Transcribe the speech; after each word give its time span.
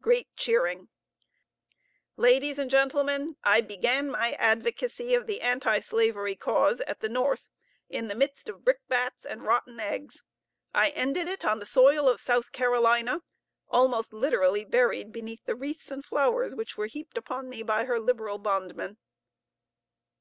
(Great 0.00 0.28
cheering.) 0.36 0.86
Ladies 2.16 2.56
and 2.56 2.70
gentlemen, 2.70 3.36
I 3.42 3.60
began 3.60 4.12
my 4.12 4.34
advocacy 4.34 5.12
of 5.12 5.26
the 5.26 5.40
Anti 5.40 5.80
slavery 5.80 6.36
cause 6.36 6.80
at 6.82 7.00
the 7.00 7.08
North 7.08 7.50
in 7.88 8.06
the 8.06 8.14
midst 8.14 8.48
of 8.48 8.64
brickbats 8.64 9.26
and 9.26 9.42
rotten 9.42 9.80
eggs. 9.80 10.22
I 10.72 10.90
ended 10.90 11.26
it 11.26 11.44
on 11.44 11.58
the 11.58 11.66
soil 11.66 12.08
of 12.08 12.20
South 12.20 12.52
Carolina, 12.52 13.22
almost 13.66 14.12
literally 14.12 14.64
buried 14.64 15.10
beneath 15.10 15.44
the 15.46 15.56
wreaths 15.56 15.90
and 15.90 16.04
flowers 16.04 16.54
which 16.54 16.76
were 16.78 16.86
heaped 16.86 17.18
upon 17.18 17.48
me 17.48 17.64
by 17.64 17.86
her 17.86 17.98
liberal 17.98 18.38
bondmen. 18.38 18.98